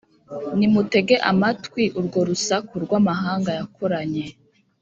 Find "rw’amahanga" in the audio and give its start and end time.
2.85-3.49